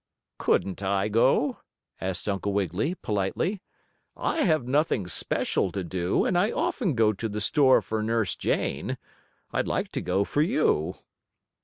[0.39, 1.57] "Couldn't I go?"
[1.99, 3.61] asked Uncle Wiggily, politely.
[4.17, 8.35] "I have nothing special to do, and I often go to the store for Nurse
[8.35, 8.97] Jane.
[9.51, 10.95] I'd like to go for you."